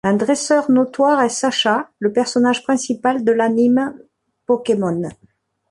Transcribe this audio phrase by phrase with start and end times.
[0.03, 3.93] Un dresseur notoire est Sacha, le personnage principal de l'anime
[4.47, 5.09] Pokémon.